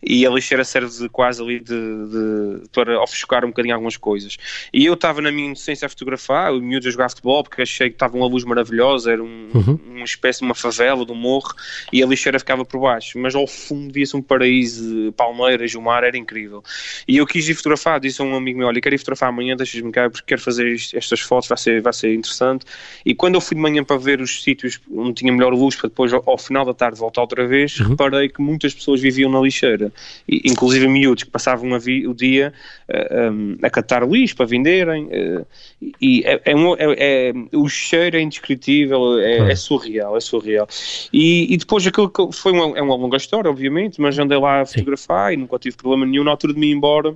[0.01, 4.37] E a lixeira serve quase ali de, de, para ofuscar um bocadinho algumas coisas.
[4.73, 7.89] E eu estava na minha inocência a fotografar, o miúdo a jogar futebol, porque achei
[7.89, 9.79] que estava uma luz maravilhosa, era um, uhum.
[9.87, 11.53] uma espécie de uma favela, de um morro,
[11.93, 13.19] e a lixeira ficava por baixo.
[13.19, 16.63] Mas ao fundo via-se um paraíso, palmeiras, o mar, era incrível.
[17.07, 19.55] E eu quis ir fotografar, disse a um amigo meu, olha, quero ir fotografar amanhã,
[19.55, 22.65] deixas-me cá, porque quero fazer estas fotos, vai ser, vai ser interessante.
[23.05, 25.89] E quando eu fui de manhã para ver os sítios onde tinha melhor luz, para
[25.89, 27.89] depois ao, final da tarde voltar outra vez, uhum.
[27.89, 29.91] reparei que muitas pessoas viviam na lixeira,
[30.27, 32.53] e, inclusive miúdos que passavam o dia
[32.89, 35.45] uh, eh, um, a catar lixo para venderem, uh,
[35.99, 39.55] e é, é, um, é, é, o cheiro é indescritível, é, uhum.
[39.55, 40.67] surreal, é surreal.
[41.11, 44.61] E, e depois aquilo que foi uma, é uma longa história, obviamente, mas andei lá
[44.61, 45.33] a fotografar Sim.
[45.33, 47.15] e nunca tive problema nenhum na altura de me ir embora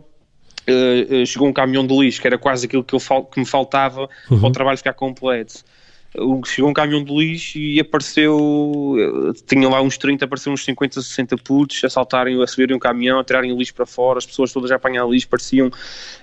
[0.69, 4.09] uh, chegou um caminhão de lixo, que era quase aquilo que, eu que me faltava
[4.29, 4.39] uhum.
[4.39, 5.63] para o trabalho ficar completo
[6.45, 8.95] chegou um caminhão de lixo e apareceu,
[9.45, 13.19] tinha lá uns 30, apareceram uns 50, 60 putos a saltarem, a subirem um caminhão,
[13.19, 15.69] a tirarem o lixo para fora, as pessoas todas a apanhar lixo, pareciam,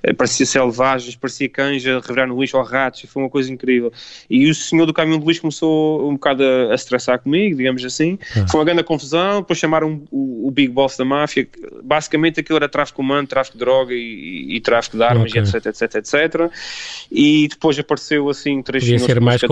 [0.02, 3.92] eh, parecia selvagens, parecia cães a revirar no lixo ou ratos, foi uma coisa incrível.
[4.28, 7.84] E o senhor do caminhão de lixo começou um bocado a, a estressar comigo, digamos
[7.84, 8.46] assim, ah.
[8.48, 11.46] foi uma grande confusão, depois chamaram o, o, Big Boss da máfia,
[11.82, 15.42] basicamente aquilo era tráfico humano, tráfico de droga e, e, tráfico de armas, okay.
[15.42, 16.50] etc, etc, etc.
[17.10, 19.42] E depois apareceu assim três Podia ser mais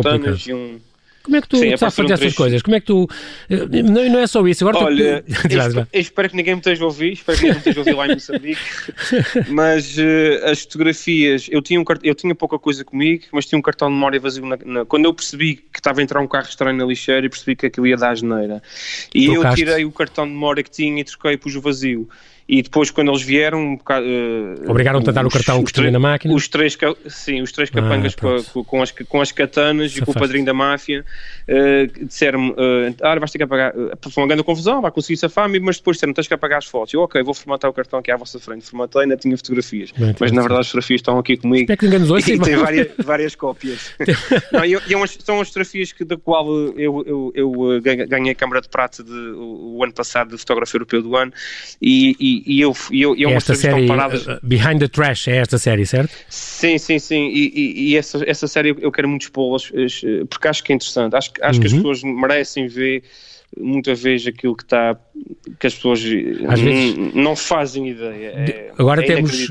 [0.52, 0.80] um.
[1.22, 2.62] Como é que tu Sim, sabes fazer um essas coisas?
[2.62, 3.06] Como é que tu.
[3.50, 4.66] Eh, não, não é só isso.
[4.66, 5.86] Agora Olha, tu...
[5.92, 7.94] eu espero que ninguém me esteja a ouvir, espero que ninguém me esteja a ouvir
[7.94, 8.60] lá em Moçambique.
[9.48, 13.62] mas uh, as fotografias, eu tinha, um, eu tinha pouca coisa comigo, mas tinha um
[13.62, 14.46] cartão de memória vazio.
[14.46, 17.28] Na, na, quando eu percebi que estava a entrar um carro estranho na lixeira, e
[17.28, 18.62] percebi que aquilo ia dar a geneira.
[19.14, 19.60] E Trocaste.
[19.60, 22.08] eu tirei o cartão de memória que tinha e troquei, pus o vazio
[22.52, 25.90] e depois quando eles vieram um bocado, uh, obrigaram-te a dar o cartão que tinha
[25.90, 26.34] na máquina?
[26.34, 30.10] os três sim os três capangas ah, com, com, as, com as katanas e com
[30.10, 31.04] o padrinho da máfia
[31.48, 35.16] uh, disseram-me uh, ah, vais ter que apagar uh, foi uma grande confusão vai conseguir
[35.16, 36.94] safar-me mas depois disseram tens que apagar as fotos.
[36.94, 38.68] Eu ok vou formatar o cartão aqui à vossa frente.
[38.68, 39.92] Formatei ainda tinha fotografias.
[39.92, 41.66] Bem, mas na verdade as fotografias estão aqui comigo.
[42.10, 43.92] Ouça, e tem várias, várias cópias.
[44.52, 48.68] Não, é são as fotografias que, da qual eu, eu, eu ganhei a câmara de
[48.68, 51.32] prata de, o, o ano passado de fotógrafo europeu do ano
[51.80, 54.26] e, e e, eu, e eu, e é esta série, paradas...
[54.26, 56.12] Uh, Behind the Trash, é esta série, certo?
[56.28, 59.70] Sim, sim, sim, e, e, essa, essa série eu quero muito expô-las,
[60.28, 61.60] porque acho que é interessante, acho, acho uhum.
[61.60, 61.78] que as uhum.
[61.78, 63.02] pessoas merecem ver
[63.58, 64.96] muitas vezes aquilo que está
[65.58, 68.28] que as pessoas vezes, não fazem ideia.
[68.28, 69.48] É, Agora é temos,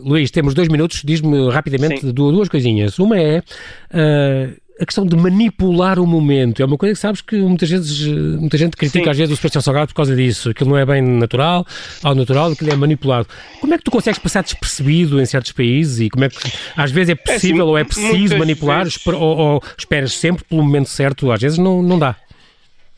[0.00, 2.12] Luís, temos dois minutos, diz-me rapidamente Sim.
[2.12, 2.98] duas coisinhas.
[2.98, 7.36] Uma é uh, a questão de manipular o momento é uma coisa que sabes que
[7.36, 9.10] muitas vezes muita gente critica Sim.
[9.10, 11.66] às vezes o Sebastião Salgado por causa disso, aquilo não é bem natural,
[12.02, 13.28] ao natural, aquilo é manipulado.
[13.60, 16.36] Como é que tu consegues passar despercebido em certos países e como é que
[16.76, 19.06] às vezes é possível é assim, ou é preciso manipular vezes...
[19.06, 22.16] ou, ou, esperas sempre pelo momento certo, às vezes não, não dá?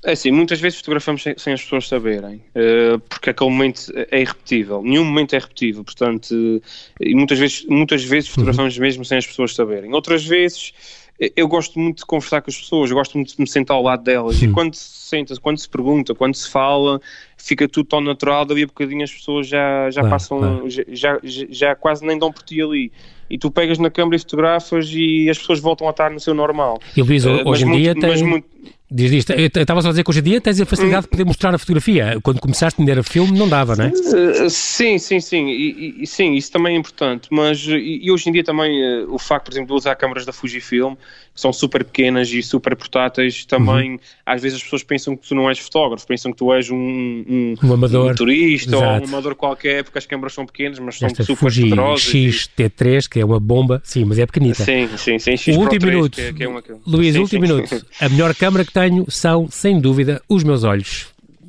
[0.04, 4.20] É assim, muitas vezes fotografamos sem, sem as pessoas saberem, uh, porque aquele momento é
[4.20, 4.82] irrepetível.
[4.82, 6.62] Nenhum momento é repetível, portanto, uh,
[7.00, 8.82] e muitas vezes, muitas vezes fotografamos uhum.
[8.82, 9.94] mesmo sem as pessoas saberem.
[9.94, 10.74] Outras vezes
[11.18, 13.82] eu gosto muito de conversar com as pessoas, eu gosto muito de me sentar ao
[13.82, 14.42] lado delas.
[14.42, 17.00] E quando se senta, quando se pergunta, quando se fala,
[17.36, 20.70] fica tudo tão natural, dali a bocadinho as pessoas já, já claro, passam, claro.
[20.70, 22.90] Já, já, já, quase nem dão por ti ali.
[23.30, 26.34] E tu pegas na câmera e fotografas e as pessoas voltam a estar no seu
[26.34, 26.80] normal.
[26.96, 28.24] E Luís, uh, hoje em muito, dia tem...
[28.24, 28.46] Muito,
[28.90, 29.32] Diz isto.
[29.32, 31.54] Eu estava só a dizer que hoje em dia tens a facilidade de poder mostrar
[31.54, 32.18] a fotografia.
[32.22, 33.88] Quando começaste a era filme, não dava, não é?
[33.88, 35.48] Uh, sim, sim, sim.
[35.48, 37.28] E, e, sim, isso também é importante.
[37.30, 38.70] Mas e, hoje em dia também
[39.02, 40.94] uh, o facto, por exemplo, de usar câmaras da Fujifilm,
[41.34, 43.98] são super pequenas e super portáteis, também uhum.
[44.24, 46.76] às vezes as pessoas pensam que tu não és fotógrafo, pensam que tu és um,
[46.76, 48.84] um, um amador um turista Exato.
[48.84, 52.04] ou um amador qualquer, porque as câmaras são pequenas, mas são Esta super Fuji poderosas.
[52.04, 54.64] X-T3, que é uma bomba, sim, mas é pequenita.
[54.64, 55.36] Sim, sim, sim.
[55.36, 56.14] X o último 3, minuto.
[56.14, 56.62] Que é, que é uma...
[56.86, 57.52] Luís, sim, último sim.
[57.52, 57.86] minuto.
[58.00, 61.08] A melhor câmara que tenho são, sem dúvida, os meus olhos.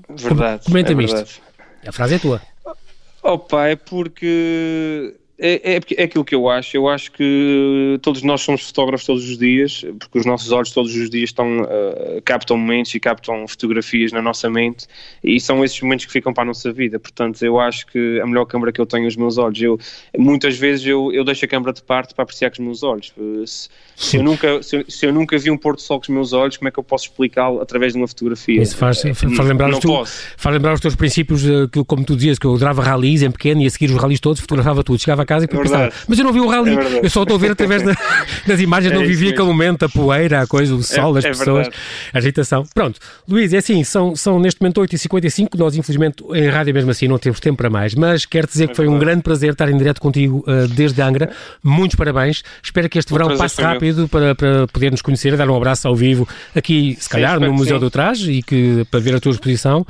[0.10, 0.66] Verdade.
[0.66, 1.42] Comenta-me é isto.
[1.86, 2.42] A frase é tua.
[3.22, 6.78] Opa, é porque é, é, é, aquilo que eu acho.
[6.78, 10.96] Eu acho que todos nós somos fotógrafos todos os dias, porque os nossos olhos todos
[10.96, 14.88] os dias estão, uh, captam momentos e captam fotografias na nossa mente,
[15.24, 17.00] e são esses momentos que ficam para a nossa vida.
[17.00, 19.62] Portanto, eu acho que a melhor câmera que eu tenho é os meus olhos.
[19.62, 19.78] Eu,
[20.18, 23.14] muitas vezes eu, eu deixo a câmera de parte para apreciar com os meus olhos.
[23.46, 26.10] Se, se eu, nunca, se, se, eu nunca vi um pôr do sol com os
[26.10, 28.62] meus olhos, como é que eu posso explicá-lo através de uma fotografia?
[28.62, 30.06] Isso faz, faz, lembrar, os tu,
[30.38, 33.62] faz lembrar os teus princípios, que, como tu dizias, que eu adorava ralis em pequeno
[33.62, 35.00] e a seguir os ralis todos, fotografava tudo.
[35.00, 37.24] Chegava a casa e é pensava, mas eu não vi o rally, é eu só
[37.24, 37.94] estou a ver através da,
[38.48, 41.26] das imagens, é não vivi aquele momento, a poeira, a coisa, o é, sol, as
[41.26, 41.70] é pessoas,
[42.14, 42.64] a agitação.
[42.74, 47.08] Pronto, Luís, é assim, são, são neste momento 8h55, nós infelizmente em rádio mesmo assim
[47.08, 49.78] não temos tempo para mais, mas quero dizer que foi um grande prazer estar em
[49.78, 51.32] direto contigo uh, desde Angra,
[51.64, 55.56] muitos parabéns, espero que este verão passe rápido para, para poder nos conhecer, dar um
[55.56, 57.82] abraço ao vivo aqui, se calhar, sim, no Museu sim.
[57.82, 59.86] do Traje e que, para ver a tua exposição.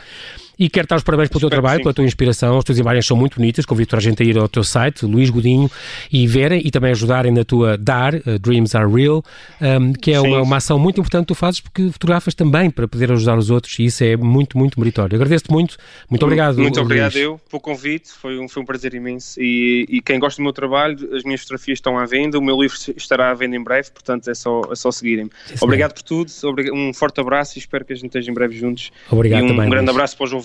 [0.57, 2.57] E quero dar os parabéns pelo teu trabalho, pela tua inspiração.
[2.57, 3.65] As tuas imagens são muito bonitas.
[3.65, 5.69] Convido a gente a ir ao teu site, Luís Godinho,
[6.11, 9.23] e verem e também ajudarem na tua DAR, uh, Dreams Are Real,
[9.61, 12.87] um, que é uma, uma, ação muito importante que tu fazes porque fotografas também para
[12.87, 15.15] poder ajudar os outros e isso é muito, muito meritório.
[15.15, 15.77] Agradeço-te muito.
[16.09, 16.57] Muito obrigado.
[16.57, 17.23] Muito obrigado Luís.
[17.23, 18.09] eu pelo convite.
[18.11, 19.39] Foi um, foi um prazer imenso.
[19.41, 22.37] E, e quem gosta do meu trabalho, as minhas fotografias estão à venda.
[22.37, 25.29] O meu livro estará à venda em breve, portanto é só, é só seguirem.
[25.61, 26.31] Obrigado por tudo.
[26.73, 28.91] Um forte abraço e espero que a gente esteja em breve juntos.
[29.09, 29.67] Obrigado e um também.
[29.67, 29.95] Um grande Luís.
[29.95, 30.31] abraço para os